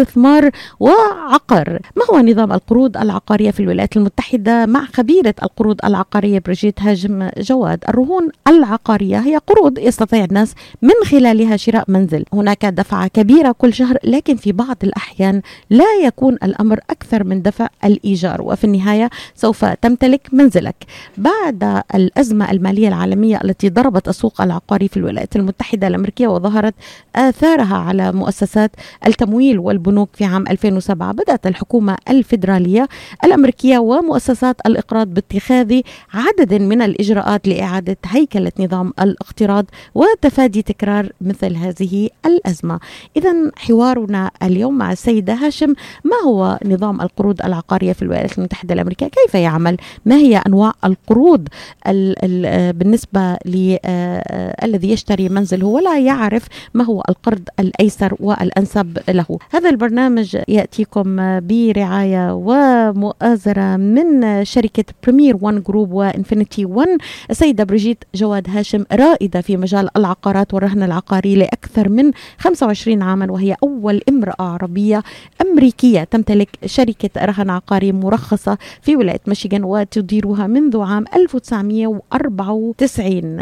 استثمار 0.00 0.50
وعقر. 0.80 1.78
ما 1.96 2.04
هو 2.10 2.20
نظام 2.20 2.52
القروض 2.52 2.96
العقارية 2.96 3.50
في 3.50 3.60
الولايات 3.60 3.96
المتحدة 3.96 4.66
مع 4.66 4.84
خبيرة 4.84 5.34
القروض 5.42 5.76
العقارية 5.84 6.38
بريجيت 6.38 6.82
هاجم 6.82 7.30
جواد؟ 7.38 7.84
الرهون 7.88 8.28
العقارية 8.48 9.18
هي 9.18 9.36
قروض 9.36 9.78
يستطيع 9.78 10.24
الناس 10.24 10.54
من 10.82 10.94
خلالها 11.04 11.56
شراء 11.56 11.84
منزل. 11.88 12.24
هناك 12.32 12.66
دفعة 12.66 13.08
كبيرة 13.08 13.52
كل 13.52 13.74
شهر 13.74 13.98
لكن 14.04 14.36
في 14.36 14.52
بعض 14.52 14.76
الأحيان 14.84 15.42
لا 15.70 15.94
يكون 16.04 16.34
الأمر 16.34 16.80
أكثر 16.90 17.24
من 17.24 17.42
دفع 17.42 17.68
الإيجار. 17.84 18.42
وفي 18.42 18.64
النهاية 18.64 19.10
سوف 19.34 19.64
تمتلك 19.64 20.28
منزلك. 20.32 20.76
بعد 21.18 21.82
الأزمة 21.94 22.50
المالية 22.50 22.88
العالمية 22.88 23.40
التي 23.44 23.68
ضربت 23.68 24.08
السوق 24.08 24.40
العقاري 24.40 24.88
في 24.88 24.96
الولايات 24.96 25.36
المتحدة 25.36 25.86
الأمريكية 25.86 26.28
وظهرت 26.28 26.74
آثارها 27.16 27.76
على 27.76 28.12
مؤسسات 28.12 28.70
التمويل 29.06 29.58
والبنوك 29.58 29.85
في 30.12 30.24
عام 30.24 30.44
2007 30.50 31.12
بدأت 31.12 31.46
الحكومة 31.46 31.96
الفيدرالية 32.10 32.88
الأمريكية 33.24 33.78
ومؤسسات 33.78 34.56
الإقراض 34.66 35.06
باتخاذ 35.06 35.80
عدد 36.14 36.54
من 36.54 36.82
الإجراءات 36.82 37.48
لإعادة 37.48 37.96
هيكلة 38.06 38.52
نظام 38.58 38.92
الاقتراض 39.00 39.64
وتفادي 39.94 40.62
تكرار 40.62 41.12
مثل 41.20 41.56
هذه 41.56 42.08
الأزمة. 42.26 42.80
إذا 43.16 43.34
حوارنا 43.56 44.30
اليوم 44.42 44.78
مع 44.78 44.92
السيدة 44.92 45.34
هاشم 45.34 45.74
ما 46.04 46.16
هو 46.26 46.58
نظام 46.64 47.00
القروض 47.00 47.42
العقارية 47.42 47.92
في 47.92 48.02
الولايات 48.02 48.38
المتحدة 48.38 48.74
الأمريكية؟ 48.74 49.06
كيف 49.08 49.34
يعمل؟ 49.34 49.76
ما 50.06 50.16
هي 50.16 50.36
أنواع 50.36 50.72
القروض 50.84 51.48
ال 51.86 52.14
ال 52.24 52.72
بالنسبة 52.72 53.36
للذي 53.44 54.90
يشتري 54.92 55.28
منزله؟ 55.28 55.66
ولا 55.66 55.98
يعرف 55.98 56.46
ما 56.74 56.84
هو 56.84 57.02
القرض 57.08 57.48
الأيسر 57.60 58.14
والأنسب 58.20 58.98
له. 59.08 59.38
هذا 59.50 59.68
البرنامج 59.80 60.36
يأتيكم 60.48 61.16
برعاية 61.40 62.32
ومؤازرة 62.34 63.76
من 63.76 64.44
شركة 64.44 64.84
Premier 65.04 65.36
One 65.40 65.62
Group 65.62 65.92
و 65.92 66.00
Infinity 66.00 66.64
One 66.64 66.98
السيدة 67.30 67.64
بريجيت 67.64 68.04
جواد 68.14 68.46
هاشم 68.50 68.84
رائدة 68.92 69.40
في 69.40 69.56
مجال 69.56 69.88
العقارات 69.96 70.54
والرهن 70.54 70.82
العقاري 70.82 71.36
لأكثر 71.36 71.88
من 71.88 72.10
25 72.38 73.02
عاما 73.02 73.32
وهي 73.32 73.56
أول 73.62 74.00
امرأة 74.08 74.34
عربية 74.42 75.02
أمريكية 75.42 76.04
تمتلك 76.04 76.48
شركة 76.66 77.10
رهن 77.24 77.50
عقاري 77.50 77.92
مرخصة 77.92 78.58
في 78.82 78.96
ولاية 78.96 79.20
ميشيغان 79.26 79.64
وتديرها 79.64 80.46
منذ 80.46 80.80
عام 80.80 81.04
1994 81.16 83.38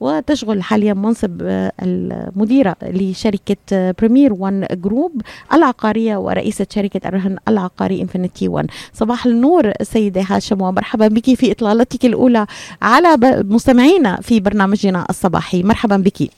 وتشغل 0.00 0.62
حاليا 0.62 0.94
منصب 0.94 1.42
المديرة 1.82 2.76
لشركة 2.82 3.90
Premier 3.98 4.32
One 4.32 4.66
Group 4.72 5.22
العقارية 5.66 6.16
ورئيسة 6.16 6.66
شركة 6.70 7.08
الرهن 7.08 7.36
العقاري 7.48 8.02
Infinity 8.02 8.48
One. 8.48 8.66
صباح 8.94 9.26
النور 9.26 9.72
سيدة 9.82 10.24
هاشم 10.28 10.62
ومرحبا 10.62 11.08
بك 11.08 11.34
في 11.34 11.52
إطلالتك 11.52 12.04
الأولى 12.04 12.46
على 12.82 13.16
مستمعينا 13.42 14.20
في 14.20 14.40
برنامجنا 14.40 15.06
الصباحي. 15.10 15.62
مرحبا 15.62 15.96
بك. 15.96 16.30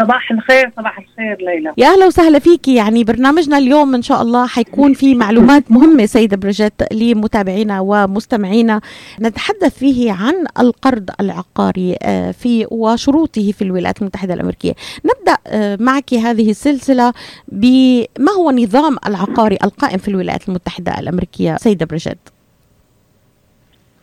صباح 0.00 0.30
الخير 0.30 0.72
صباح 0.76 0.98
الخير 0.98 1.36
ليلى. 1.40 1.72
يا 1.78 1.86
أهلا 1.86 2.06
وسهلا 2.06 2.38
فيكي. 2.38 2.74
يعني 2.74 3.04
برنامجنا 3.04 3.58
اليوم 3.58 3.94
إن 3.94 4.02
شاء 4.02 4.22
الله 4.22 4.46
حيكون 4.46 4.92
في 4.92 5.14
معلومات 5.14 5.72
مهمة 5.72 6.06
سيدة 6.06 6.36
برجيت 6.36 6.92
لمتابعينا 6.92 7.80
ومستمعينا. 7.80 8.80
نتحدث 9.20 9.78
فيه 9.78 10.12
عن 10.12 10.34
القرض 10.58 11.10
العقاري 11.20 11.96
في 12.32 12.66
وشروطه 12.70 13.52
في 13.52 13.62
الولايات 13.62 14.02
المتحدة 14.02 14.34
الأمريكية. 14.34 14.72
نبدأ 15.04 15.36
معك 15.84 16.14
هذه 16.14 16.50
السلسلة 16.50 17.12
بما 17.48 18.32
هو 18.38 18.50
النظام 18.50 18.96
العقاري 19.06 19.58
القائم 19.64 19.98
في 19.98 20.08
الولايات 20.08 20.48
المتحدة 20.48 20.98
الأمريكية 20.98 21.56
سيدة 21.56 21.86
برجيت 21.86 22.18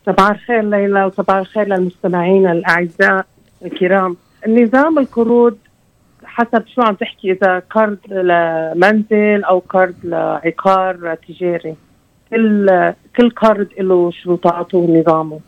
صباح 0.06 0.30
الخير 0.30 0.62
ليلى 0.62 1.06
وصباح 1.06 1.38
الخير 1.38 1.68
للمستمعين 1.68 2.48
الأعزاء 2.48 3.26
الكرام. 3.66 4.18
النظام 4.46 5.00
القروض 5.00 5.58
حسب 6.38 6.68
شو 6.68 6.82
عم 6.82 6.96
تحكي 6.96 7.32
إذا 7.32 7.60
قرض 7.70 7.98
لمنزل 8.12 9.44
أو 9.44 9.60
قرض 9.60 9.96
لعقار 10.04 11.18
تجاري. 11.28 11.76
كل 12.30 12.94
كل 13.18 13.30
قرض 13.30 13.68
له 13.80 14.12
شروطاته 14.12 14.78
ونظامه. 14.78 15.40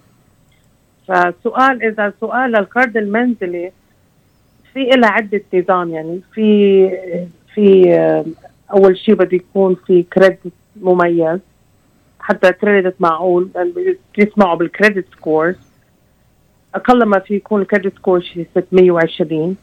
فسؤال 1.08 1.84
إذا 1.84 2.14
سؤال 2.20 2.56
القرض 2.56 2.98
المنزلي 2.98 3.72
في 4.74 4.80
له 4.80 5.08
عدة 5.08 5.42
نظام 5.54 5.90
يعني 5.90 6.22
في 6.34 6.90
في 7.54 7.94
أول 8.74 8.98
شيء 8.98 9.16
بده 9.16 9.36
يكون 9.36 9.76
في 9.88 10.04
credit 10.04 10.40
مميز 10.82 11.40
حتى 12.20 12.54
credit 12.54 12.96
معقول 13.00 13.50
بيسمعوا 14.18 14.56
بال 14.56 14.68
credit 14.68 15.06
scores 15.12 15.56
أقل 16.76 17.04
ما 17.04 17.20
في 17.20 17.36
يكون 17.36 17.62
ال 17.62 17.66
credit 17.66 17.96
score 17.96 18.20
شيء 18.20 18.48
620 18.56 19.58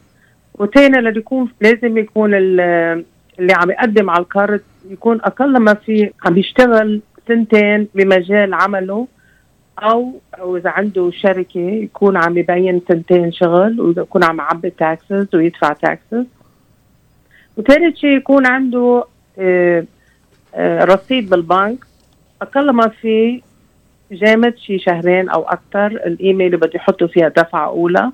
وتاني 0.59 0.99
اللي 0.99 1.19
يكون 1.19 1.51
لازم 1.61 1.97
يكون 1.97 2.33
اللي 2.33 3.53
عم 3.53 3.71
يقدم 3.71 4.09
على 4.09 4.19
القرض 4.19 4.59
يكون 4.89 5.21
أقل 5.21 5.57
ما 5.57 5.73
في 5.73 6.11
عم 6.25 6.37
يشتغل 6.37 7.01
سنتين 7.27 7.87
بمجال 7.95 8.53
عمله 8.53 9.07
أو 9.79 10.13
أو 10.39 10.57
إذا 10.57 10.69
عنده 10.69 11.11
شركة 11.11 11.59
يكون 11.59 12.17
عم 12.17 12.37
يبين 12.37 12.81
سنتين 12.87 13.31
شغل 13.31 13.81
ويكون 13.81 14.23
عم 14.23 14.37
يعبي 14.37 14.69
taxes 14.69 15.35
ويدفع 15.35 15.73
taxes 15.73 16.25
وثالث 17.57 17.97
شيء 17.97 18.17
يكون 18.17 18.45
عنده 18.45 19.03
آه، 19.39 19.85
آه، 20.55 20.83
رصيد 20.85 21.29
بالبنك. 21.29 21.85
أقل 22.41 22.69
ما 22.69 22.87
في 22.87 23.41
جامد 24.11 24.57
شي 24.57 24.79
شهرين 24.79 25.29
أو 25.29 25.43
أكثر 25.43 25.85
الإيميل 25.85 26.45
اللي 26.45 26.57
بده 26.57 26.71
يحطوا 26.75 27.07
فيها 27.07 27.27
دفعة 27.29 27.67
أولى. 27.67 28.11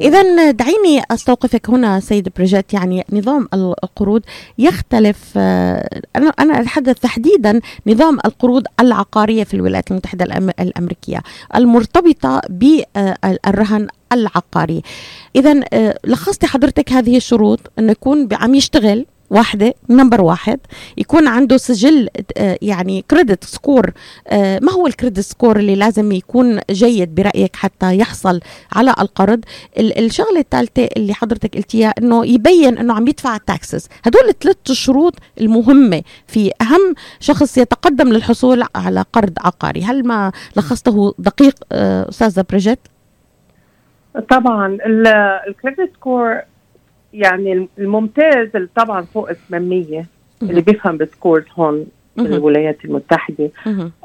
إذا 0.00 0.50
دعيني 0.50 1.02
أستوقفك 1.10 1.70
هنا 1.70 2.00
سيد 2.00 2.28
بريجيت 2.36 2.74
يعني 2.74 3.04
نظام 3.12 3.48
القروض 3.54 4.22
يختلف 4.58 5.38
أنا 5.38 6.32
أنا 6.40 6.60
أتحدث 6.60 7.00
تحديدا 7.00 7.60
نظام 7.86 8.18
القروض 8.24 8.66
العقارية 8.80 9.44
في 9.44 9.54
الولايات 9.54 9.90
المتحدة 9.90 10.24
الأمريكية 10.60 11.22
المرتبطة 11.56 12.42
بالرهن 12.50 13.88
العقاري. 14.12 14.82
إذا 15.36 15.60
لخصتي 16.04 16.46
حضرتك 16.46 16.92
هذه 16.92 17.16
الشروط 17.16 17.60
أنه 17.78 17.92
يكون 17.92 18.28
عم 18.32 18.54
يشتغل 18.54 19.06
واحدة 19.34 19.74
number 19.90 20.20
واحد. 20.20 20.60
يكون 20.96 21.28
عنده 21.28 21.56
سجل 21.56 22.08
آه، 22.36 22.58
يعني 22.62 23.04
credit 23.10 23.44
score 23.44 23.92
آه، 24.28 24.58
ما 24.62 24.72
هو 24.72 24.86
ال 24.86 24.91
credit 24.91 25.20
score 25.20 25.56
اللي 25.58 25.74
لازم 25.74 26.12
يكون 26.12 26.60
جيد 26.70 27.14
برأيك 27.14 27.56
حتى 27.56 27.98
يحصل 27.98 28.40
على 28.72 28.94
القرض؟ 29.00 29.44
الشغلة 29.78 30.40
الثالثة 30.40 30.88
اللي 30.96 31.14
حضرتك 31.14 31.56
قلتيها 31.56 31.94
إنه 31.98 32.26
يبين 32.26 32.78
إنه 32.78 32.94
عم 32.94 33.08
يدفع 33.08 33.36
ال 33.36 33.45
taxes 33.45 33.88
هدول 34.04 34.28
الثلاث 34.28 34.72
شروط 34.72 35.14
المهمة 35.40 36.02
في 36.26 36.50
أهم 36.62 36.94
شخص 37.20 37.58
يتقدم 37.58 38.08
للحصول 38.08 38.64
على 38.74 39.04
قرض 39.12 39.32
عقاري. 39.40 39.82
هل 39.82 40.06
ما 40.06 40.32
لخصته 40.56 41.14
دقيق 41.18 41.54
آه، 41.72 42.08
أستاذة 42.08 42.44
بريجيت؟ 42.50 42.78
طبعا 44.30 44.78
ال 45.48 45.54
credit 45.54 45.92
score 45.94 46.40
يعني 47.14 47.68
الممتاز 47.78 48.48
اللي 48.56 48.68
طبعا 48.76 49.02
فوق 49.02 49.32
800 49.32 50.04
اللي 50.42 50.60
بيفهم 50.60 50.96
ب 50.96 51.03
scores 51.03 51.44
هون 51.56 51.86
بالولايات 52.16 52.84
المتحدة. 52.84 53.50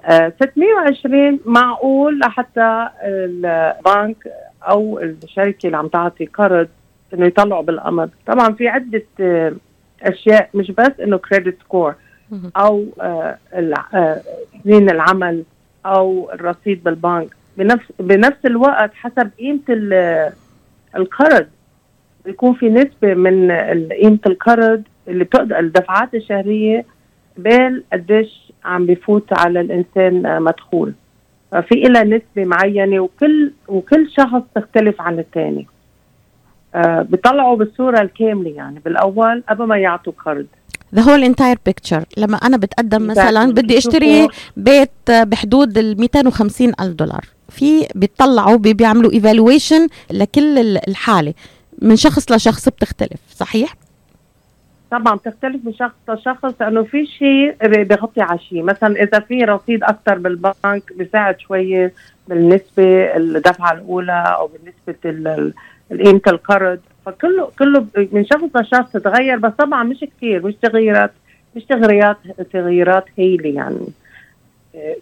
آه 0.06 0.34
620 0.44 1.40
معقول 1.46 2.20
لحتى 2.20 2.90
البنك 3.04 4.16
أو 4.64 5.00
الشركة 5.00 5.68
اللي 5.68 5.78
عم 5.78 5.88
تعطي 5.88 6.26
قرض 6.26 6.68
إنه 7.14 7.26
يطلعوا 7.26 7.64
بالأمر 7.64 8.10
طبعا 8.28 8.54
في 8.54 8.68
عدة 8.68 9.04
آه 9.20 9.54
أشياء 10.04 10.50
مش 10.54 10.72
بس 10.72 10.92
إنه 11.04 11.18
كريدت 11.18 11.58
سكور 11.64 11.96
أو 12.58 12.86
آه 13.02 13.38
سنين 14.64 14.90
آه 14.90 14.94
العمل 14.94 15.44
أو 15.86 16.30
الرصيد 16.34 16.84
بالبنك. 16.84 17.28
بنفس 17.58 17.86
بنفس 18.00 18.46
الوقت 18.46 18.94
حسب 18.94 19.30
قيمة 19.40 19.60
القرض. 20.96 21.48
بيكون 22.30 22.54
في 22.54 22.70
نسبة 22.70 23.14
من 23.14 23.52
قيمة 23.92 24.20
القرض 24.26 24.84
اللي 25.08 25.24
بتقدر 25.24 25.60
الدفعات 25.60 26.14
الشهرية 26.14 26.86
بين 27.38 27.84
قديش 27.94 28.52
عم 28.66 28.86
بفوت 28.86 29.40
على 29.40 29.62
الإنسان 29.62 30.42
مدخول. 30.44 30.94
ففي 31.52 31.76
لها 31.76 32.04
نسبة 32.04 32.46
معينة 32.46 33.00
وكل 33.00 33.52
وكل 33.68 34.10
شخص 34.18 34.42
تختلف 34.56 35.02
عن 35.02 35.20
الثاني 35.20 35.68
آه 36.76 37.02
بيطلعوا 37.02 37.58
بالصورة 37.58 38.02
الكاملة 38.02 38.50
يعني. 38.50 38.80
بالأول 38.86 39.44
قبل 39.50 39.66
ما 39.66 39.78
يعطوا 39.78 40.14
قرض 40.26 40.46
the 40.96 41.02
whole 41.02 41.24
entire 41.24 41.58
picture 41.66 42.04
لما 42.18 42.38
أنا 42.38 42.58
بتقدم 42.58 43.08
مثلا 43.08 43.52
بدي 43.52 43.78
أشتري 43.78 44.28
بيت 44.58 45.12
بحدود 45.12 45.78
ال 45.78 46.00
250 46.00 46.68
ألف 46.68 46.94
دولار. 46.96 47.26
في 47.50 47.88
بيطلعوا 47.96 48.58
بيعملوا 48.58 49.12
evaluation 49.12 49.88
لكل 50.12 50.78
الحالة. 50.88 51.34
من 51.82 51.96
شخص 51.96 52.32
لشخص 52.32 52.70
بتختلف 52.70 53.20
صحيح؟ 53.30 53.76
طبعا 54.92 55.16
بتختلف 55.16 55.66
من 55.66 55.74
شخص 55.74 55.96
لشخص 56.10 56.62
لأنه 56.62 56.84
في 56.84 57.06
شيء 57.06 57.56
بيغطي 57.84 58.22
على 58.22 58.40
شيء. 58.40 58.64
مثلا 58.64 59.04
إذا 59.04 59.20
في 59.20 59.44
رصيد 59.44 59.84
أكثر 59.84 60.18
بالبنك 60.18 60.94
بيساعد 60.98 61.40
شوية 61.40 61.94
بالنسبة 62.28 63.18
الدفعة 63.18 63.72
الأولى 63.72 64.36
أو 64.38 64.48
بالنسبة 64.48 65.54
قيمه 65.92 66.22
القرض. 66.28 66.80
فكله 67.06 67.52
كله 67.60 67.86
من 67.96 68.26
شخص 68.26 68.56
لشخص 68.56 68.92
تتغير 68.92 69.38
بس 69.38 69.52
طبعا 69.58 69.84
مش 69.84 70.06
كثير 70.18 70.46
مش 70.46 70.56
تغييرات 70.62 71.12
مش 71.56 71.64
تغييرات 71.66 72.18
تغييرات 72.54 73.06
هيلي 73.18 73.54
يعني. 73.54 73.88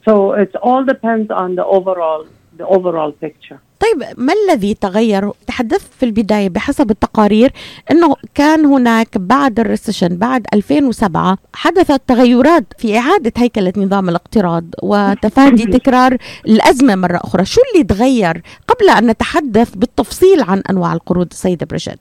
So 0.10 0.32
it 0.44 0.56
all 0.56 0.84
depends 0.94 1.30
on 1.32 1.56
the 1.56 1.66
overall 1.78 2.26
the 2.60 2.66
overall 2.66 3.12
picture. 3.12 3.60
طيب 3.80 4.04
ما 4.18 4.34
الذي 4.34 4.74
تغير؟ 4.74 5.32
تحدثت 5.48 5.94
في 5.94 6.06
البداية 6.06 6.50
بحسب 6.50 6.92
التقارير 6.92 7.52
أنه 7.92 8.16
كان 8.36 8.66
هناك 8.66 9.18
بعد 9.18 9.60
ال 9.60 9.65
recession 9.65 10.18
بعد 10.18 10.46
2007 10.54 11.38
حدثت 11.54 12.02
تغيرات 12.08 12.64
في 12.78 12.98
إعادة 12.98 13.32
هيكلة 13.38 13.74
نظام 13.78 14.10
الاقتراض 14.10 14.66
وتفادي 14.84 15.66
تكرار 15.78 16.18
الأزمة 16.48 16.96
مرة 16.96 17.18
أخرى. 17.18 17.46
شو 17.46 17.62
اللي 17.74 17.84
تغير 17.84 18.42
قبل 18.68 18.90
أن 18.90 19.08
نتحدث 19.08 19.76
بالتفصيل 19.76 20.42
عن 20.42 20.64
أنواع 20.70 20.94
القروض 20.94 21.28
السيدة 21.32 21.66
بريجيت 21.66 22.00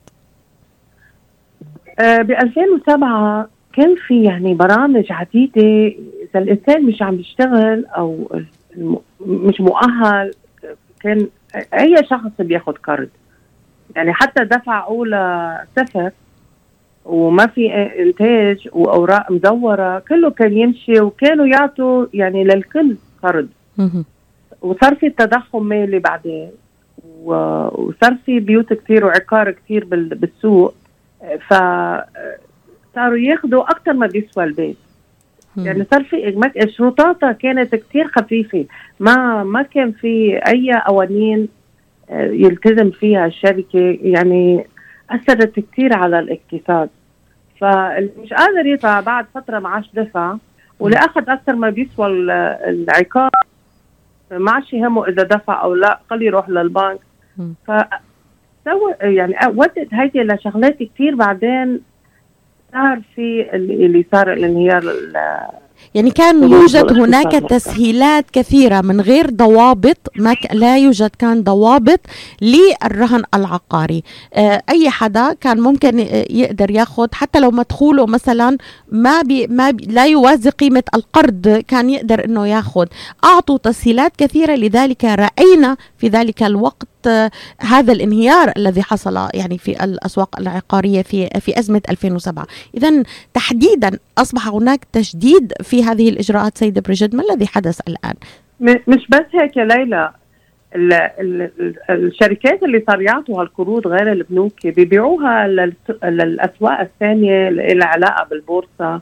ب 1.99 2.31
2007 2.31 3.49
كان 3.73 3.94
في 4.06 4.23
يعني 4.25 4.55
برامج 4.55 5.05
عديدة 5.11 5.62
إذا 6.23 6.40
الإنسان 6.40 6.82
مش 6.82 7.02
عم 7.02 7.20
يشتغل 7.20 7.87
أو 7.87 8.40
مش 9.20 9.61
مؤهل 9.61 10.31
كان 11.00 11.28
أي 11.56 11.97
شخص 12.11 12.31
بياخذ 12.38 12.73
كارد. 12.73 13.11
يعني 13.97 14.12
حتى 14.12 14.44
دفع 14.44 14.87
أولى 14.87 15.58
سفر 15.76 16.11
وما 17.05 17.47
في 17.47 17.73
إنتاج 17.75 18.69
وأوراق 18.73 19.32
مدورة 19.32 19.99
كله 19.99 20.31
كان 20.31 20.53
يمشي 20.53 21.00
وكانوا 21.00 21.47
يعطوا 21.47 22.06
يعني 22.14 22.44
للكل 22.44 22.97
قرض 23.23 23.49
وصار 24.61 24.94
في 24.94 25.11
تضخم 25.11 25.67
مالي 25.67 25.99
بعدين. 25.99 26.50
وصار 27.23 28.17
في 28.26 28.41
بيوت 28.41 28.73
كثير 28.73 29.06
وعقار 29.06 29.50
كثير 29.50 29.85
بالسوق. 29.85 30.75
ف 31.49 31.55
صاروا 32.94 33.19
ياخذوا 33.19 33.70
أكثر 33.70 33.93
ما 33.93 34.06
بيسوى 34.06 34.44
البيت. 34.44 34.76
يعني 35.56 35.87
صار 35.91 36.05
في 36.05 36.41
شروطاتها 36.76 37.32
كانت 37.32 37.75
كثير 37.75 38.08
خفيفة. 38.08 38.64
ما 39.00 39.44
ما 39.44 39.62
كان 39.62 39.93
في 39.93 40.41
أي 40.47 40.82
قوانين 40.87 41.49
آه، 42.11 42.26
يلتزم 42.26 42.91
فيها 42.91 43.26
الشركة. 43.26 43.99
يعني 44.03 44.67
أثرت 45.11 45.61
كثير 45.61 45.97
على 45.97 46.19
الاقتصاد. 46.19 46.88
فاللي 47.61 48.11
مش 48.23 48.32
قادر 48.32 48.67
يدفع 48.67 49.00
بعد 49.00 49.26
فترة 49.35 49.58
ما 49.58 49.69
عادش 49.69 49.91
دفع. 49.94 50.37
واللي 50.81 50.99
اخذ 50.99 51.31
أكثر 51.31 51.55
ما 51.55 51.70
بيسوى 51.70 52.06
العقاب 52.06 53.31
ما 54.31 54.52
عادش 54.52 54.73
يهمه 54.73 55.09
إذا 55.09 55.23
دفع 55.23 55.62
أو 55.62 55.75
لا 55.75 56.00
قال 56.11 56.23
يروح 56.23 56.49
للبنك. 56.49 56.99
ف 57.67 57.73
يعني 59.00 59.35
ودت 59.55 59.88
هيدي 59.93 60.23
لشغلات 60.23 60.82
كثير 60.82 61.14
بعدين 61.14 61.81
صار 62.76 63.00
في 63.14 63.46
اللي 63.55 64.06
صار 64.12 64.32
الانهيار 64.32 64.82
يعني 65.94 66.11
كان 66.11 66.50
يوجد 66.52 66.93
هناك 66.93 67.32
تسهيلات 67.32 68.31
كثيرة 68.31 68.81
من 68.81 69.00
غير 69.00 69.31
ضوابط 69.31 69.96
ما 70.17 70.34
ك... 70.34 70.55
لا 70.55 70.78
يوجد 70.78 71.11
كان 71.19 71.43
ضوابط 71.43 72.00
للرهن 72.43 73.23
العقاري. 73.34 74.02
آه 74.34 74.62
أي 74.69 74.90
حدا 74.90 75.32
كان 75.40 75.61
ممكن 75.61 75.99
يقدر 76.31 76.70
ياخذ 76.70 77.08
حتى 77.12 77.40
لو 77.40 77.50
مدخوله 77.50 78.06
مثلا 78.06 78.56
ما 78.93 79.23
بي 79.23 79.46
ما 79.46 79.70
بي 79.70 79.84
لا 79.84 80.06
يوازي 80.06 80.50
قيمة 80.50 80.82
القرض 80.94 81.64
كان 81.69 81.90
يقدر 81.90 82.25
أنه 82.25 82.46
ياخذ 82.46 82.87
أعطوا 83.25 83.58
تسهيلات 83.58 84.12
كثيرة 84.19 84.55
لذلك 84.55 85.05
رأينا 85.05 85.76
في 85.99 86.08
ذلك 86.08 86.43
الوقت 86.43 86.88
هذا 87.61 87.93
الانهيار 87.93 88.53
الذي 88.56 88.82
حصل 88.82 89.29
يعني 89.35 89.58
في 89.58 89.85
الأسواق 89.85 90.41
العقارية 90.41 91.03
في 91.03 91.29
في 91.41 91.58
أزمة 91.58 91.82
2007 91.91 92.47
اذا 92.76 93.03
تحديدا 93.35 93.91
أصبح 94.19 94.49
هناك 94.49 94.85
تشديد 94.93 95.53
في 95.62 95.85
هذه 95.85 96.08
الإجراءات 96.08 96.58
سيدة 96.58 96.81
بريجيد 96.81 97.14
ما 97.14 97.23
الذي 97.31 97.47
حدث 97.47 97.81
الآن؟ 97.88 98.14
مش 98.61 99.06
بس 99.08 99.25
هيك 99.35 99.56
يا 99.56 99.64
ليلى. 99.64 100.11
ال 100.76 100.93
ال 100.93 101.50
الشركات 101.91 102.62
اللي 102.62 102.85
صار 102.87 103.03
يعطوا 103.03 103.41
هالقروض 103.41 103.87
غير 103.87 104.12
البنوك 104.12 104.67
بيبيعوها 104.67 105.49
للأسواق 106.05 106.81
الثانية 106.81 107.49
اللي 107.49 107.85
علاقة 107.85 108.26
بالبورصة. 108.31 109.00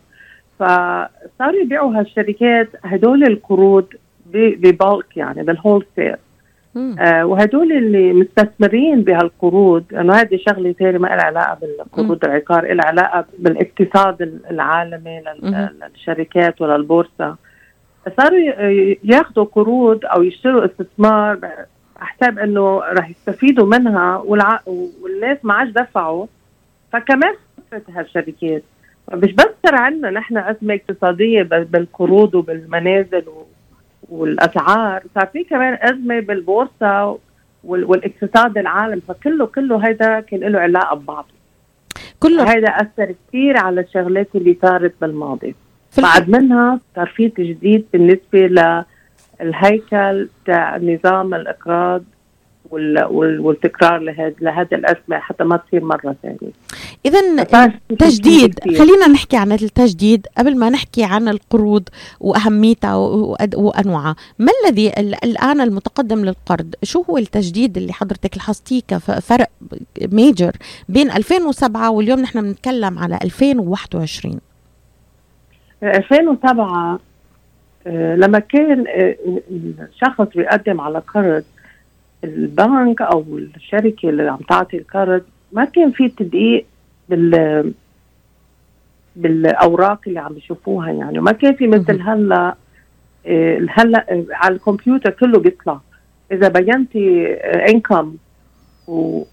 فصاروا 0.59 1.61
يبيعوا 1.63 2.01
هالشركات 2.01 2.69
هدول 2.85 3.25
القروض 3.25 3.87
ببالك 4.27 5.17
يعني 5.17 5.43
بالهول 5.43 5.87
سيل 5.97 6.17
آه 6.99 7.27
وهدول 7.27 7.73
اللي 7.73 8.13
مستثمرين 8.13 9.03
بهالقروض 9.03 9.85
لأنه 9.91 10.15
هذه 10.15 10.39
شغلة 10.49 10.73
ثانية 10.73 10.99
ما 10.99 11.07
لها 11.09 11.25
علاقة 11.25 11.59
بالقروض 11.61 12.25
العقار 12.25 12.73
لها 12.73 12.87
علاقة 12.87 13.25
بالاقتصاد 13.39 14.41
العالمي 14.51 15.23
للشركات 15.83 16.61
وللبورصة. 16.61 17.37
صاروا 18.21 18.39
ياخذوا 19.05 19.45
قروض 19.45 20.01
أو 20.05 20.23
يشتروا 20.23 20.65
استثمار 20.65 21.39
حساب 21.97 22.39
إنه 22.39 22.79
رح 22.79 23.11
يستفيدوا 23.11 23.67
منها 23.67 24.17
والع... 24.17 24.61
والناس 25.03 25.39
ما 25.43 25.55
عادش 25.55 25.71
دفعوا. 25.73 26.27
فكمان 26.93 27.35
خسرت 27.59 27.91
هالشركات. 27.91 28.63
مش 29.13 29.33
بس 29.33 29.49
صار 29.67 29.75
عندنا 29.75 30.11
نحن 30.11 30.37
أزمة 30.39 30.75
اقتصادية 30.75 31.43
بالقروض 31.43 32.35
وبالمنازل 32.35 33.25
و... 33.29 33.47
والأسعار. 34.09 35.03
صار 35.15 35.27
في 35.27 35.45
كمان 35.45 35.79
أزمة 35.83 36.21
بالبورصة 36.21 37.19
والاقتصاد 37.65 38.59
العالم 38.59 39.01
فكله 39.09 39.47
كله 39.47 39.87
هيدا 39.87 40.21
كان 40.21 40.41
له 40.41 40.61
علاقة 40.61 40.97
ببعضه. 40.97 41.35
كله 42.21 42.55
هيدا 42.55 42.69
أثر 42.69 43.15
كثير 43.29 43.57
على 43.59 43.81
الشغلات 43.81 44.29
اللي 44.35 44.57
صارت 44.63 44.95
بالماضي. 45.01 45.55
بعد 45.99 46.29
منها 46.29 46.81
صار 46.97 47.07
في 47.07 47.29
تجديد 47.29 47.87
بالنسبة 47.93 48.85
للهيكل 49.41 50.29
تاع 50.47 50.77
نظام 50.77 51.35
الإقراض 51.35 52.03
والتكرار 52.71 53.99
لهذا 53.99 54.35
لهذا 54.41 54.77
الازمه 54.77 55.19
حتى 55.19 55.45
ما 55.45 55.57
تصير 55.57 55.85
مرة 55.85 56.17
ثانية. 56.23 56.53
اذا 57.07 57.45
تجديد 57.99 58.61
خلينا 58.61 59.09
نحكي 59.09 59.37
عن 59.37 59.53
التجديد 59.53 60.27
قبل 60.39 60.59
ما 60.59 60.71
نحكي 60.71 61.05
عن 61.05 61.29
القروض 61.29 61.89
وأهميتها 62.21 62.95
وأنواعها. 63.57 64.17
ما 64.39 64.53
الذي 64.65 64.93
الآن 65.25 65.61
المتقدم 65.61 66.25
للقرض؟ 66.25 66.75
شو 66.83 67.03
هو 67.03 67.19
التجديد 67.19 67.77
اللي 67.77 67.93
حضرتك 67.93 68.37
لاحظتيه 68.37 68.81
كفرق 68.89 69.49
ميجر 70.13 70.53
بين 70.89 71.11
2007 71.11 71.91
واليوم 71.91 72.21
نحن 72.21 72.43
بنتكلم 72.43 72.99
على 72.99 73.19
2021 73.23 74.41
2007 75.83 76.99
آه، 77.87 78.17
لما 78.17 78.39
كان 78.39 78.85
آه، 78.89 79.17
الشخص 79.93 80.37
بيقدم 80.37 80.81
على 80.81 80.99
قرض 80.99 81.45
البنك 82.25 83.03
أو 83.03 83.25
الشركة 83.57 84.09
اللي 84.09 84.29
عم 84.29 84.37
تعطي 84.37 84.77
القرض 84.77 85.23
ما 85.53 85.65
كان 85.65 85.91
في 85.91 86.09
تدقيق 86.09 86.67
بال 87.09 87.75
بالأوراق 89.17 90.01
اللي 90.07 90.21
عم 90.21 90.33
بيشوفوها 90.33 90.91
يعني. 90.91 91.21
ما 91.21 91.33
كان 91.33 91.55
في 91.55 91.67
مثل 91.67 92.01
هلأ 92.01 92.55
آه، 93.27 93.67
هلأ 93.71 94.13
آه، 94.13 94.25
على 94.31 94.55
الكمبيوتر 94.55 95.11
كله 95.11 95.39
بيطلع. 95.39 95.81
إذا 96.33 96.49
بينتي 96.49 97.35
انكم 97.35 98.17
آه، 98.89 98.93
و 98.93 99.25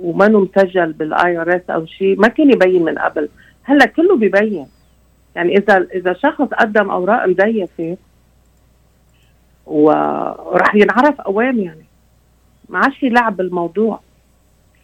ومنه 0.00 0.40
مسجل 0.40 0.92
بال 0.92 1.38
IRS 1.38 1.70
أو 1.70 1.86
شيء 1.86 2.20
ما 2.20 2.28
كان 2.28 2.50
يبين 2.50 2.84
من 2.84 2.98
قبل. 2.98 3.28
هلأ 3.62 3.86
كله 3.86 4.16
ببين 4.16 4.66
يعني 5.36 5.56
إذا 5.56 5.86
إذا 5.94 6.12
شخص 6.12 6.42
قدم 6.42 6.90
أوراق 6.90 7.26
مزيفة 7.26 7.96
وراح 9.66 10.74
ينعرف 10.74 11.20
اوام 11.20 11.58
يعني. 11.58 11.87
ما 12.68 12.78
عادش 12.78 12.98
في 12.98 13.08
لعب 13.08 13.36
بالموضوع. 13.36 14.00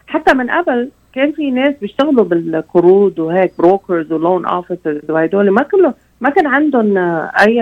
حتى 0.07 0.35
من 0.35 0.51
قبل 0.51 0.91
كان 1.15 1.33
في 1.33 1.51
ناس 1.51 1.75
بيشتغلوا 1.81 2.25
بالقروض 2.25 3.19
وهيك 3.19 3.53
brokers 3.59 4.13
و 4.13 4.20
loan 4.20 4.47
officers 4.47 5.11
وهدول 5.11 5.51
ما 5.51 5.63
كله 5.63 5.95
ما 6.21 6.31
كان 6.31 6.47
عندهم 6.47 6.99
أي 7.41 7.55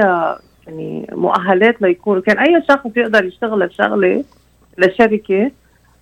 يعني 0.66 1.06
مؤهلات 1.12 1.82
ليكون 1.82 2.20
كان 2.20 2.38
أي 2.38 2.62
شخص 2.68 2.90
يقدر 2.96 3.24
يشتغل 3.24 3.62
الشغلة 3.62 4.24
للشركة 4.78 5.50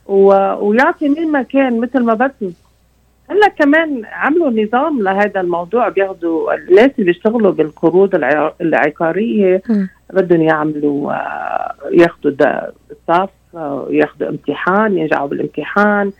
و... 0.06 0.26
ويعطي 0.60 1.08
مين 1.08 1.32
ما 1.32 1.42
كان 1.42 1.80
مثل 1.80 2.00
ما 2.04 2.14
بده. 2.14 2.52
هلا 3.30 3.48
كمان 3.48 4.02
عملوا 4.04 4.50
نظام 4.50 5.02
لهذا 5.02 5.40
الموضوع. 5.40 5.88
بياخذوا 5.88 6.54
الناس 6.54 6.90
اللي 6.98 7.12
بيشتغلوا 7.12 7.52
بالقروض 7.52 8.14
العقارية 8.60 9.62
بدهم 10.12 10.42
يعملوا 10.42 11.12
آه، 11.12 11.74
ياخذوا 11.92 12.32
الصف 12.90 13.30
ياخذوا 13.90 14.28
امتحان 14.28 14.98
يرجعوا 14.98 15.28
بالامتحان 15.28 16.12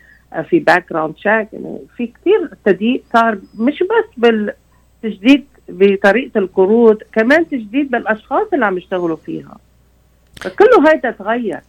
في 0.49 0.59
background 0.59 1.13
check 1.13 1.47
يعني 1.53 1.77
في 1.97 2.07
كثير 2.07 2.49
تضييق 2.65 3.03
صار 3.13 3.37
مش 3.57 3.83
بس 3.83 4.05
بالتجديد 4.17 5.45
بطريقة 5.69 6.37
القروض 6.37 6.97
كمان 7.13 7.47
تجديد 7.49 7.91
بالأشخاص 7.91 8.47
اللي 8.53 8.65
عم 8.65 8.77
يشتغلوا 8.77 9.17
فيها. 9.25 9.57
كله 10.59 10.91
هيدا 10.91 11.11
تغير. 11.11 11.59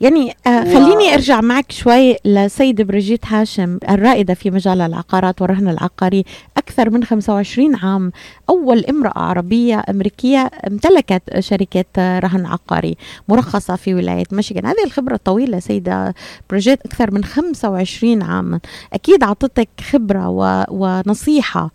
يعني 0.00 0.34
آه 0.46 0.64
خليني 0.64 1.14
أرجع 1.14 1.40
معك 1.40 1.72
شوي 1.72 2.16
لسيدة 2.24 2.84
بريجيت 2.84 3.26
هاشم 3.26 3.78
الرائدة 3.90 4.34
في 4.34 4.50
مجال 4.50 4.80
العقارات 4.80 5.42
والرهن 5.42 5.68
العقاري. 5.68 6.24
أكثر 6.68 6.90
من 6.90 7.04
25 7.04 7.76
عام. 7.76 8.12
أول 8.50 8.84
امرأة 8.84 9.18
عربية 9.18 9.82
أمريكية 9.90 10.50
امتلكت 10.68 11.38
شركة 11.40 12.18
رهن 12.18 12.46
عقاري 12.46 12.96
مرخصة 13.28 13.76
في 13.76 13.94
ولاية 13.94 14.24
ميشيغان. 14.32 14.66
هذه 14.66 14.84
الخبرة 14.84 15.14
الطويلة 15.14 15.58
سيدة 15.58 16.14
بريجيت 16.50 16.86
أكثر 16.86 17.10
من 17.10 17.24
25 17.24 18.22
عاما 18.22 18.60
أكيد 18.92 19.22
أعطتك 19.22 19.68
خبرة 19.90 20.28
ونصيحة 20.70 21.70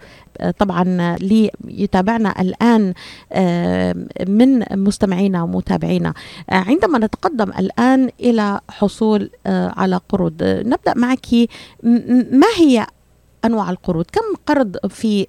طبعا 0.60 1.15
اللي 1.15 1.51
يتابعنا 1.67 2.41
الآن 2.41 2.93
آه، 3.31 3.96
من 4.27 4.63
مستمعينا 4.72 5.43
ومتابعينا. 5.43 6.13
عندما 6.50 7.00
نتقدم 7.00 7.50
الآن 7.60 8.10
إلى 8.19 8.60
حصول 8.69 9.29
آه، 9.48 9.74
على 9.77 10.00
قروض 10.10 10.43
نبدأ 10.43 10.93
معك. 10.96 11.25
ما 12.31 12.48
هي 12.58 12.88
أنواع 13.46 13.69
القروض 13.69 14.05
كم 14.05 14.36
قرض 14.46 14.77
في 14.88 15.27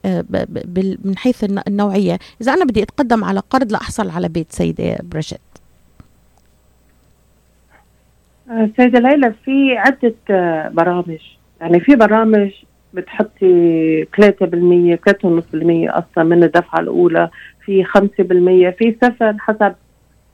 من 1.05 1.17
حيث 1.17 1.45
النوعية؟ 1.69 2.19
إذا 2.41 2.53
أنا 2.53 2.65
بدي 2.65 2.83
أتقدم 2.83 3.25
على 3.25 3.41
قرض 3.51 3.73
لاحصل 3.73 4.11
على 4.11 4.29
بيت 4.29 4.53
سيده 4.53 4.99
بريجيت 5.03 5.41
سيدة 8.77 8.99
ليلى 8.99 9.35
في 9.45 9.77
عدة 9.79 10.15
برامج. 10.69 11.19
يعني 11.61 11.81
في 11.81 11.97
برامج 11.97 12.51
بتحطي 12.95 14.05
3% 14.05 14.07
3.5% 14.07 14.37
أصلا 15.89 16.25
من 16.25 16.45
الدفعة 16.45 16.81
الأولى 16.81 17.31
في 17.65 17.85
5% 17.85 17.99
في 18.79 18.97
صفر 19.03 19.37
حسب 19.39 19.75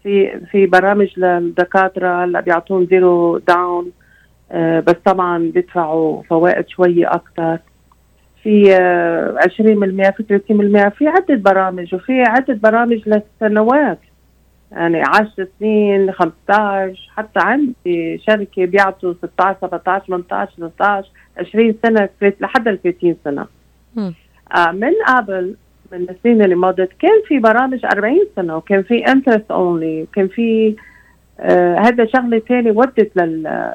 في 0.02 0.40
في 0.50 0.66
برامج 0.66 1.08
للدكاترة 1.16 2.24
هلأ 2.24 2.40
بيعطون 2.40 2.86
zero 2.86 3.38
down 3.38 3.84
آه 3.84 4.05
بس 4.54 4.94
طبعا 5.04 5.38
بيدفعوا 5.38 6.22
فوائد 6.22 6.68
شوية 6.68 7.14
أكثر 7.14 7.58
في 8.42 8.76
آه 8.76 9.38
20% 9.42 9.48
في 10.10 10.40
30% 10.92 10.96
في 10.96 11.08
عدة 11.08 11.34
برامج 11.34 11.94
وفي 11.94 12.22
عدة 12.22 12.54
برامج 12.54 13.00
للسنوات. 13.06 13.98
يعني 14.72 15.02
10 15.02 15.48
سنين 15.60 16.12
15 16.12 17.10
حتى 17.16 17.40
عندي 17.40 18.18
شركة 18.18 18.64
بيعطوا 18.64 19.14
16 19.14 19.58
17 19.60 20.04
18 20.06 20.52
16 20.56 21.08
20 21.38 21.74
سنة 21.82 22.08
لحد 22.40 22.68
ال 22.68 22.82
30 22.82 23.16
سنه 23.24 23.46
آه 24.56 24.70
من 24.72 24.92
قبل 25.08 25.54
من 25.92 26.06
السنين 26.10 26.42
اللي 26.42 26.54
مضت 26.54 26.90
كان 26.98 27.22
في 27.28 27.38
برامج 27.38 27.84
40 27.84 28.18
سنة 28.36 28.56
وكان 28.56 28.82
في 28.82 29.06
interest 29.06 29.50
only 29.50 30.02
وكان 30.02 30.28
في 30.28 30.76
آه 31.40 31.78
هذا 31.78 32.06
شغلة 32.06 32.38
ثانية 32.38 32.70
ودت 32.70 33.10
لل 33.16 33.72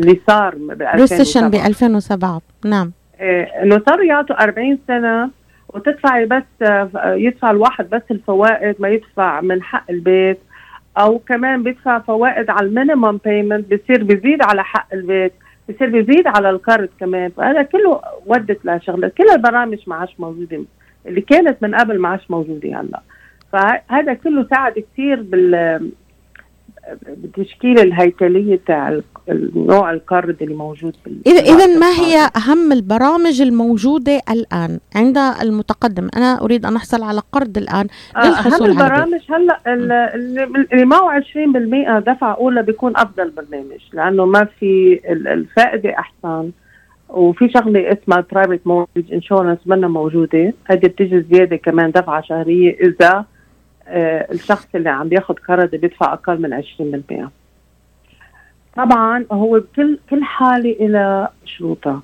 اللي 0.00 0.20
صار 0.26 0.54
ب 0.54 0.82
2007 0.82 1.50
ب 1.50 1.54
2007 1.54 2.42
نعم. 2.64 2.92
آه 3.20 3.42
إنه 3.62 3.82
صاروا 3.86 4.04
يعطوا 4.04 4.42
40 4.44 4.78
سنة 4.88 5.30
وتدفعي 5.68 6.26
بس 6.26 6.42
آه 6.62 6.90
يدفع 7.04 7.50
الواحد 7.50 7.90
بس 7.90 8.02
الفوائد 8.10 8.76
ما 8.78 8.88
يدفع 8.88 9.40
من 9.40 9.62
حق 9.62 9.90
البيت 9.90 10.38
أو 10.98 11.18
كمان 11.18 11.62
بيدفع 11.62 11.98
فوائد 11.98 12.50
على 12.50 12.66
ال 12.66 12.73
minimum 12.73 13.18
payment 13.24 13.74
بصير 13.74 14.04
بيزيد 14.04 14.42
على 14.42 14.64
حق 14.64 14.86
البيت 14.92 15.32
بصير 15.68 15.90
بيزيد 15.90 16.26
على 16.26 16.50
القرض 16.50 16.88
كمان. 17.00 17.30
فهذا 17.30 17.62
كله 17.62 18.00
ودت 18.26 18.66
لشغلة. 18.66 19.08
كل 19.08 19.24
البرامج 19.36 19.78
ما 19.86 19.96
عادش 19.96 20.14
موجودة 20.18 20.62
اللي 21.06 21.20
كانت 21.20 21.62
من 21.62 21.74
قبل 21.74 21.98
ما 21.98 22.08
عادش 22.08 22.30
موجودة 22.30 22.80
هلا. 22.80 23.00
فهذا 23.52 24.14
كله 24.14 24.46
ساعد 24.50 24.72
كثير 24.92 25.22
بال 25.22 25.90
بتشكيل 27.06 27.78
الهيكلية 27.78 28.60
تاع 28.66 29.00
نوع 29.54 29.92
القرض 29.92 30.36
اللي 30.42 30.54
موجود 30.54 30.96
اذا 31.26 31.40
إذا 31.40 31.66
ما 31.78 31.90
هي 31.90 32.30
أهم 32.36 32.72
البرامج 32.72 33.40
الموجودة 33.40 34.20
الآن 34.30 34.78
عند 34.96 35.18
المتقدم؟ 35.18 36.08
أنا 36.16 36.40
أريد 36.42 36.66
أن 36.66 36.76
أحصل 36.76 37.02
على 37.02 37.20
قرض 37.32 37.58
الآن 37.58 37.86
آه، 38.16 38.28
للحصول 38.28 38.70
أهم 38.70 38.82
البرامج 38.82 39.20
هلا 39.30 39.60
اللي 39.66 40.84
معه 40.84 41.20
20% 41.20 41.98
دفعه 41.98 42.34
اولى 42.34 42.62
بيكون 42.62 42.96
أفضل 42.96 43.30
برنامج 43.30 43.80
لأنه 43.92 44.24
ما 44.24 44.44
في 44.44 45.00
الفائدة 45.10 45.90
أحسن 45.98 46.50
وفي 47.08 47.48
شغلة 47.48 47.92
اسمها 47.92 48.24
private 48.32 48.66
mortgage 48.66 49.12
insurance 49.12 49.58
منها 49.66 49.88
موجودة 49.88 50.54
هذه 50.64 50.86
بتيجي 50.86 51.24
زيادة 51.32 51.56
كمان 51.56 51.90
دفعة 51.90 52.22
شهرية 52.22 52.76
إذا 52.80 53.24
آه، 53.88 54.32
الشخص 54.32 54.66
اللي 54.74 54.88
عم 54.88 55.08
بياخذ 55.08 55.34
قرض 55.34 55.70
بيدفع 55.70 56.12
أقل 56.12 56.42
من 56.42 56.62
20% 57.24 57.28
طبعا 58.76 59.26
هو 59.32 59.60
بكل 59.60 59.98
كل 60.10 60.24
حاله 60.24 60.70
إلى 60.72 61.28
شروطها 61.44 62.02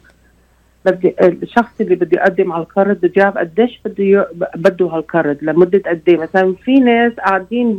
بدي 0.85 1.15
الشخص 1.23 1.81
اللي 1.81 1.95
بده 1.95 2.21
يقدم 2.23 2.53
على 2.53 2.63
القرض 2.63 2.97
بده 2.97 3.13
يعرف 3.17 3.39
قديش 3.39 3.81
بده 3.85 4.29
بده 4.57 4.87
هالقرض 4.87 5.39
لمدة 5.43 5.83
قد 5.87 6.03
إيه؟ 6.09 6.17
مثلا 6.17 6.55
في 6.65 6.79
ناس 6.81 7.13
قاعدين 7.13 7.77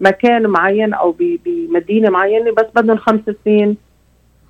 بمكان 0.00 0.46
معين 0.46 0.94
أو 0.94 1.16
بمدينة 1.18 2.10
معينة 2.10 2.52
بس 2.52 2.66
بدهم 2.76 2.96
خمس 2.96 3.20
سنين. 3.44 3.76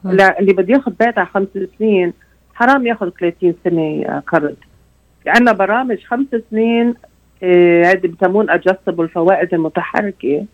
اللي 0.07 0.53
بده 0.53 0.75
ياخذ 0.75 0.93
بيت 1.01 1.19
على 1.19 1.27
خمس 1.27 1.49
سنين 1.79 2.13
حرام 2.55 2.87
ياخذ 2.87 3.11
30 3.11 3.55
سنة 3.65 4.23
قرض 4.27 4.57
عندنا 5.27 5.53
برامج 5.53 5.99
خمس 6.05 6.27
سنين 6.51 6.95
هذه 7.85 8.07
بسمون 8.07 8.51
ادجستبل 8.51 9.09
فوائد 9.09 9.55
المتحركة. 9.55 10.45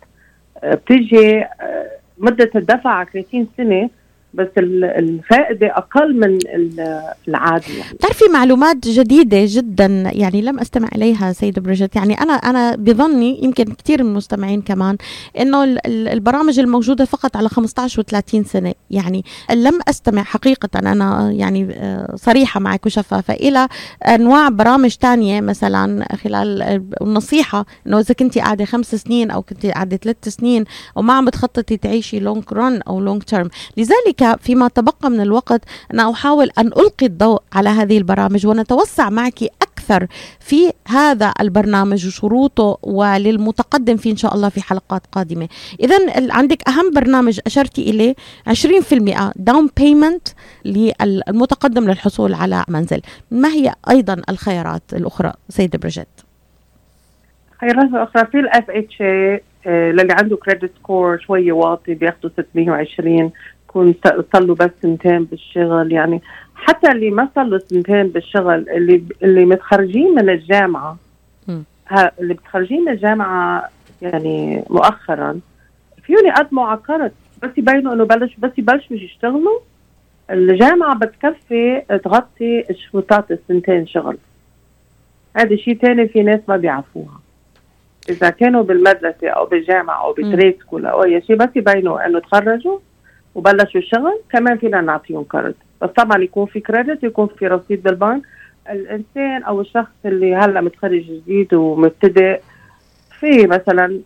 آه، 0.65 0.75
بتيجي 0.75 1.41
آه، 1.45 1.91
مدة 2.21 2.50
الدفع 2.57 3.05
30 3.05 3.49
سنة 3.57 3.91
بس 4.35 4.49
الفائدة 4.59 5.67
أقل 5.67 6.17
من 6.21 6.39
العادي 7.29 7.79
يعني. 7.79 7.95
بتعرفي 7.95 8.25
معلومات 8.33 8.77
جديدة 8.77 9.39
جدا 9.47 9.87
يعني 10.13 10.43
لم 10.43 10.59
أستمع 10.59 10.89
إليها 10.97 11.33
سيده 11.33 11.63
بريجيت 11.63 11.97
يعني 11.97 12.15
أنا 12.21 12.33
أنا 12.33 12.77
بظني 12.77 13.45
يمكن 13.45 13.65
كثير 13.65 14.03
من 14.03 14.11
المستمعين 14.11 14.63
كمان 14.63 14.97
إنه 15.41 15.65
البرامج 15.87 16.59
الموجودة 16.59 17.05
فقط 17.05 17.37
على 17.37 17.49
15 17.49 18.03
و30 18.03 18.47
سنة. 18.47 18.75
يعني 18.91 19.25
لم 19.51 19.81
أستمع 19.89 20.23
حقيقة. 20.23 20.69
أنا 20.79 21.31
يعني 21.31 21.69
آه، 21.75 22.15
صريحة 22.17 22.61
معك 22.61 22.87
وشفافة. 22.87 23.35
إلى 23.35 23.69
أنواع 24.07 24.49
برامج 24.49 24.91
ثانية 24.91 25.41
مثلا 25.41 26.17
خلال 26.17 26.63
النصيحة 27.03 27.67
إنه 27.87 27.99
إذا 27.99 28.15
كنت 28.15 28.39
قاعدة 28.39 28.65
خمس 28.65 28.95
سنين 28.95 29.31
أو 29.31 29.43
كنت 29.43 29.67
قاعدة 29.67 29.97
ثلاث 29.97 30.29
سنين 30.29 30.65
وما 30.97 31.13
عم 31.13 31.25
بتخططي 31.25 31.77
تعيشي 31.77 32.21
long 32.21 32.45
run 32.53 32.83
أو 32.83 33.01
long 33.00 33.23
term 33.23 33.49
لذلك 33.77 34.20
فيما 34.41 34.69
تبقى 34.69 35.11
من 35.11 35.21
الوقت. 35.21 35.62
أنا 35.95 36.11
أحاول 36.11 36.50
أن 36.59 36.67
ألقي 36.67 37.07
الضوء 37.07 37.43
على 37.53 37.69
هذه 37.69 37.99
البرامج 37.99 38.47
ونتوسع 38.47 39.11
معك 39.11 39.43
أكثر 39.43 40.07
في 40.41 40.73
هذا 40.89 41.33
البرنامج 41.41 42.07
وشروطه 42.07 42.79
وللمتقدم 42.83 43.97
فيه 43.97 44.11
إن 44.11 44.17
شاء 44.17 44.35
الله 44.35 44.49
في 44.49 44.62
حلقات 44.62 45.03
قادمة. 45.12 45.49
إذا 45.81 45.97
عندك 46.33 46.69
أهم 46.69 46.91
برنامج 46.95 47.41
أشرتي 47.47 47.91
إليه 47.91 48.15
20% 48.49 49.33
down 49.37 49.71
payment 49.77 50.29
للمتقدم 50.65 51.85
للحصول 51.85 52.35
على 52.35 52.65
منزل. 52.69 53.00
ما 53.31 53.49
هي 53.49 53.75
أيضا 53.91 54.23
الخيارات 54.29 54.83
الأخرى 54.93 55.33
سيدة 55.49 55.79
بريجيت 55.79 56.09
خيارات 57.61 57.89
الأخرى 57.91 58.27
في 58.27 58.41
ال 58.41 58.71
FHA 58.71 59.03
للي 59.67 60.12
عنده 60.12 60.37
credit 60.37 60.71
score 60.79 61.19
شوية 61.19 61.53
واطي 61.53 61.95
بياخذوا 61.95 62.31
620 62.37 63.31
يكون 63.71 63.95
صار 64.33 64.43
له 64.43 64.55
بس 64.55 64.71
سنتين 64.83 65.25
بالشغل 65.25 65.93
يعني 65.93 66.23
حتى 66.55 66.93
اللي 66.93 67.11
ما 67.11 67.29
صار 67.35 67.45
له 67.45 67.59
سنتين 67.59 68.09
بالشغل 68.09 68.69
اللي 68.69 69.05
اللي 69.23 69.45
متخرجين 69.45 70.15
من 70.15 70.31
الجامعة. 70.31 70.97
ها 71.89 72.12
اللي 72.21 72.35
متخرجين 72.35 72.85
من 72.85 72.89
الجامعة 72.89 73.69
يعني 74.03 74.65
مؤخرا 74.71 75.41
فيهم 76.03 76.27
يقدموا 76.27 76.65
على 76.65 76.79
قرض 76.89 77.11
بس 77.43 77.50
يبينوا 77.57 77.93
إنه 77.93 78.05
بلش 78.05 78.37
بس 78.39 78.50
يبلشوا 78.59 78.97
يشتغلوا. 78.97 79.61
الجامعة 80.31 80.99
بتكفي 80.99 81.83
تغطي 82.05 82.65
شروطات 82.75 83.31
السنتين 83.31 83.87
شغل. 83.87 84.19
هذا 85.37 85.57
شيء 85.57 85.79
ثاني 85.79 86.09
في 86.09 86.23
ناس 86.23 86.41
ما 86.49 86.57
بيعرفوها. 86.57 87.21
إذا 88.09 88.31
كانوا 88.31 88.62
بالمدرسة 88.62 89.29
أو 89.29 89.47
بالجامعة 89.47 90.05
أو 90.05 90.12
بتريد 90.12 90.57
سكول 90.61 90.87
أو 90.87 91.05
أي 91.05 91.23
شيء 91.27 91.37
بس 91.37 91.49
يبينوا 91.57 92.07
إنه 92.07 92.19
تخرجوا 92.19 92.79
وبلشوا 93.35 93.81
الشغل 93.81 94.21
كمان 94.31 94.59
فينا 94.59 94.81
نعطيهم 94.81 95.25
credit 95.25 95.57
بس 95.83 95.91
طبعا 95.91 96.23
يكون 96.23 96.47
في 96.47 96.61
credit 96.61 97.05
يكون 97.05 97.27
في 97.27 97.47
رصيد 97.47 97.83
بالبنك. 97.83 98.23
الإنسان 98.71 99.43
أو 99.43 99.61
الشخص 99.61 99.93
اللي 100.05 100.35
هلأ 100.35 100.61
متخرج 100.61 101.03
جديد 101.03 101.55
ومبتدئ 101.55 102.41
في 103.21 103.47
مثلا 103.47 104.01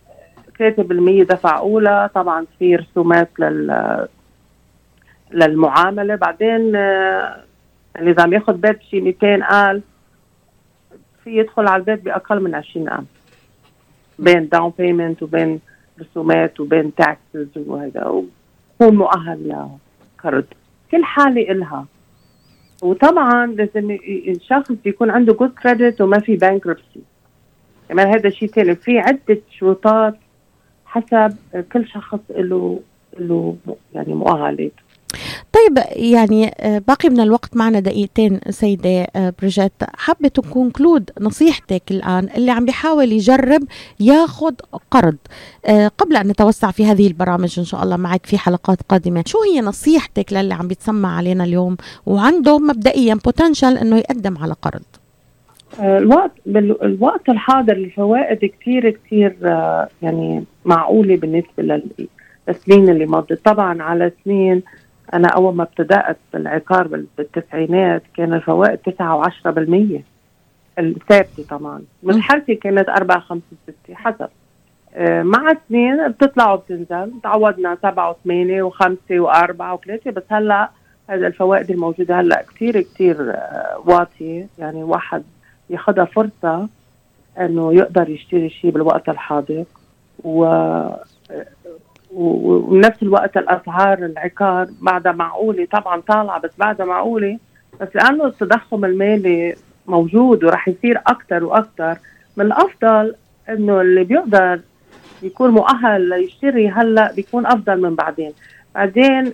3% 0.59 1.23
دفع 1.23 1.57
أولى. 1.57 2.09
طبعا 2.15 2.45
في 2.59 2.75
رسومات 2.75 3.29
لل 3.39 4.07
للمعاملة. 5.31 6.15
بعدين 6.15 6.75
آه، 6.75 7.43
يعني 7.95 8.11
اذا 8.11 8.23
عم 8.23 8.33
ياخذ 8.33 8.53
بيت 8.53 8.81
شيء 8.81 9.01
200,000 9.01 9.83
في 11.23 11.37
يدخل 11.37 11.67
على 11.67 11.79
البيت 11.79 12.05
بأقل 12.05 12.39
من 12.43 12.55
20,000 12.55 13.03
بين 14.19 14.49
down 14.49 14.73
payment 14.77 15.23
وبين 15.23 15.59
رسومات 16.01 16.59
وبين 16.59 16.95
taxes 16.95 17.47
وهذا 17.55 18.23
ويكون 18.81 18.97
مؤهل 18.97 19.67
لقرض 20.19 20.45
كل 20.91 21.03
حاله 21.03 21.51
إلها. 21.51 21.85
وطبعا 22.83 23.45
لازم 23.45 23.97
الشخص 24.27 24.71
يكون 24.85 25.09
عنده 25.09 25.33
good 25.33 25.49
credit 25.49 26.01
وما 26.01 26.19
في 26.19 26.35
bankruptcy 26.35 27.01
كمان 27.89 28.07
هذا 28.07 28.29
شيء 28.29 28.49
ثاني 28.49 28.75
في 28.75 28.99
عدة 28.99 29.41
شروطات 29.51 30.15
حسب 30.85 31.37
كل 31.73 31.87
شخص 31.87 32.19
له 32.29 32.79
له 33.19 33.57
يعني 33.93 34.13
مؤهلات. 34.13 34.71
طيب 35.53 35.83
يعني 35.91 36.51
آه، 36.59 36.81
باقي 36.87 37.09
من 37.09 37.19
الوقت 37.19 37.57
معنا 37.57 37.79
دقيقتين 37.79 38.39
سيدة 38.49 39.07
آه، 39.15 39.33
بريجيت 39.39 39.71
حابة 39.95 40.27
ت 40.27 40.36
conclude 40.36 41.09
نصيحتك 41.21 41.83
الآن 41.91 42.29
اللي 42.37 42.51
عم 42.51 42.65
بيحاول 42.65 43.11
يجرب 43.11 43.63
ياخذ 43.99 44.53
قرض. 44.91 45.17
آه، 45.65 45.87
قبل 45.87 46.15
أن 46.15 46.27
نتوسع 46.27 46.71
في 46.71 46.85
هذه 46.85 47.07
البرامج 47.07 47.55
إن 47.59 47.65
شاء 47.65 47.83
الله 47.83 47.97
معك 47.97 48.25
في 48.25 48.37
حلقات 48.37 48.81
قادمة 48.89 49.23
شو 49.27 49.37
هي 49.41 49.61
نصيحتك 49.61 50.33
للي 50.33 50.53
عم 50.53 50.67
بيتسمع 50.67 51.17
علينا 51.17 51.43
اليوم 51.43 51.77
وعنده 52.05 52.59
مبدئيا 52.59 53.15
بوتنشال 53.25 53.77
أنه 53.77 53.97
يقدم 53.97 54.37
على 54.37 54.53
قرض؟ 54.61 54.83
الوقت 55.79 56.31
بالوقت 56.45 57.29
الحاضر 57.29 57.73
الفوائد 57.73 58.39
كثير 58.45 58.89
كثير 58.89 59.35
يعني 60.01 60.43
معقولة 60.65 61.15
بالنسبة 61.17 61.63
للسنين 62.47 62.89
اللي 62.89 63.05
مضت 63.05 63.45
طبعا 63.45 63.83
على 63.83 64.11
سنين 64.25 64.63
أنا 65.13 65.27
أول 65.27 65.55
ما 65.55 65.63
ابتدأت 65.63 66.17
بالعقار 66.33 67.05
بالتسعينات 67.17 68.03
كان 68.15 68.33
الفوائد 68.33 68.77
9 68.77 69.23
و10% 69.23 70.01
الثابتة 70.79 71.43
طبعا. 71.49 71.81
من 72.03 72.21
حالتي 72.21 72.55
كانت 72.55 72.89
4 72.89 73.19
5 73.19 73.41
6 73.67 73.95
حسب. 73.95 74.29
آه، 74.95 75.23
مع 75.23 75.51
السنين 75.51 76.07
بتطلع 76.07 76.53
وبتنزل. 76.53 77.11
تعودنا 77.23 77.77
7 77.81 78.13
و8 78.13 78.71
و5 78.71 78.85
و4 79.11 79.77
و3 79.77 80.09
بس 80.09 80.23
هلأ 80.27 80.69
هذا 81.09 81.27
الفوائد 81.27 81.71
الموجودة 81.71 82.19
هلأ 82.19 82.41
كثير 82.41 82.81
كثير 82.81 83.31
آه، 83.31 83.83
واطية. 83.85 84.47
يعني 84.59 84.83
واحد 84.83 85.23
ياخذها 85.69 86.05
فرصة 86.05 86.67
إنه 87.39 87.73
يقدر 87.73 88.09
يشتري 88.09 88.49
شيء 88.49 88.71
بالوقت 88.71 89.09
الحاضر. 89.09 89.63
و 90.23 90.45
وبنفس 92.15 93.03
الوقت 93.03 93.37
الأسعار 93.37 93.97
العقار 93.97 94.67
بعدها 94.81 95.11
معقولة 95.11 95.65
طبعا 95.65 96.01
طالعة 96.01 96.39
بس 96.39 96.51
بعدها 96.57 96.85
معقولة. 96.85 97.39
بس 97.81 97.87
لأنه 97.95 98.25
التضخم 98.25 98.85
المالي 98.85 99.55
موجود 99.87 100.43
وراح 100.43 100.67
يصير 100.67 100.97
أكثر 101.07 101.43
وأكثر 101.43 101.97
من 102.37 102.45
الأفضل 102.45 103.15
إنه 103.49 103.81
اللي 103.81 104.03
بيقدر 104.03 104.59
يكون 105.23 105.49
مؤهل 105.49 106.09
ليشتري 106.09 106.69
هلأ 106.69 107.13
بيكون 107.15 107.45
أفضل 107.45 107.81
من 107.81 107.95
بعدين. 107.95 108.31
بعدين 108.75 109.33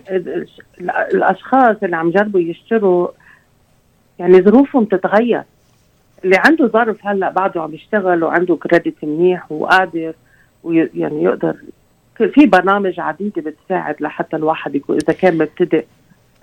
الأشخاص 1.14 1.76
اللي 1.82 1.96
عم 1.96 2.10
جربوا 2.10 2.40
يشتروا 2.40 3.08
يعني 4.18 4.42
ظروفهم 4.42 4.84
تتغير. 4.84 5.42
اللي 6.24 6.36
عنده 6.36 6.66
ظرف 6.66 7.06
هلأ 7.06 7.30
بعده 7.30 7.62
عم 7.62 7.74
يشتغل 7.74 8.24
وعنده 8.24 8.56
كريدت 8.56 9.04
منيح 9.04 9.52
وقادر 9.52 10.14
ويعني 10.64 11.24
يقدر 11.24 11.56
في 12.28 12.46
برامج 12.46 13.00
عديده 13.00 13.42
بتساعد 13.42 13.96
لحتى 14.00 14.36
الواحد 14.36 14.74
يكون 14.74 14.96
إذا 14.96 15.12
كان 15.12 15.38
مبتدئ 15.38 15.84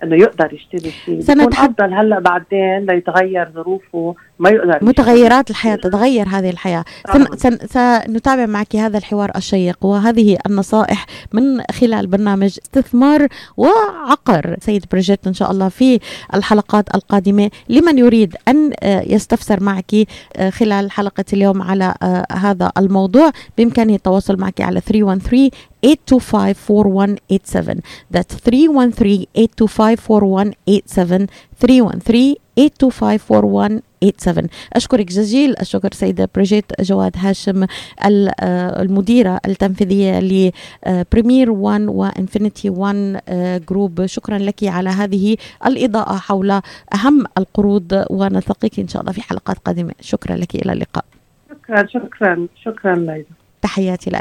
إنه 0.02 0.16
يقدر 0.16 0.52
يشتري 0.52 0.90
شيء. 0.90 1.20
يكون 1.20 1.52
أفضل 1.52 1.94
هلأ 1.94 2.18
بعدين 2.18 2.86
ليتغير 2.86 3.48
ظروفه. 3.50 4.14
ما 4.40 4.50
يقدر 4.50 4.78
متغيرات 4.82 5.50
الحياة 5.50 5.76
تتغير 5.76 6.28
هذه 6.28 6.50
الحياة. 6.50 6.84
سن 7.12 7.26
سن 7.36 7.58
سنتابع 7.66 8.46
معك 8.46 8.76
هذا 8.76 8.98
الحوار 8.98 9.30
الشيق 9.36 9.84
وهذه 9.84 10.38
النصائح 10.46 11.06
من 11.32 11.62
خلال 11.70 12.06
برنامج 12.06 12.58
استثمار 12.64 13.28
وعقر. 13.56 14.56
سيد 14.60 14.84
بروجيت 14.92 15.26
إن 15.26 15.34
شاء 15.34 15.50
الله 15.50 15.68
في 15.68 16.00
الحلقات 16.34 16.94
القادمة. 16.94 17.50
لمن 17.68 17.98
يريد 17.98 18.36
أن 18.48 18.70
آه، 18.82 19.02
يستفسر 19.06 19.62
معك 19.62 19.94
آه، 20.36 20.50
خلال 20.50 20.90
حلقة 20.90 21.24
اليوم 21.32 21.62
على 21.62 21.94
آه، 22.02 22.26
هذا 22.32 22.72
الموضوع 22.78 23.30
بإمكانه 23.58 23.94
التواصل 23.94 24.36
معك 24.36 24.60
على 24.60 24.80
313 24.80 25.50
825 25.82 25.84
4187 25.84 27.80
that's 28.12 28.36
313 28.44 29.26
825 32.56 33.89
4187 34.02 34.04
313 34.04 34.10
825 34.30 34.44
4187 34.44 34.48
أشكرك 34.72 35.06
جزيل 35.06 35.54
الشكر 35.60 35.92
سيدة 35.92 36.28
بريجيت 36.34 36.64
جواد 36.80 37.12
هاشم 37.16 37.66
المديرة 38.02 39.40
التنفيذية 39.46 40.20
لبريمير 40.20 41.50
1 41.50 41.82
وانفينيتي 41.88 42.70
1 42.70 43.20
group 43.68 44.06
شكرا 44.06 44.38
لك 44.38 44.64
على 44.64 44.90
هذه 44.90 45.36
الإضاءة 45.66 46.16
حول 46.16 46.50
أهم 46.94 47.24
القروض 47.38 48.04
ونلتقيك 48.10 48.80
إن 48.80 48.88
شاء 48.88 49.02
الله 49.02 49.12
في 49.12 49.22
حلقات 49.22 49.58
قادمة. 49.58 49.92
شكرا 50.00 50.36
لك 50.36 50.54
إلى 50.54 50.72
اللقاء. 50.72 51.04
شكرا 51.50 51.86
شكرا 51.86 52.46
شكرا 52.64 52.96
ليلى. 52.96 53.24
تحياتي 53.62 54.10
لك. 54.10 54.20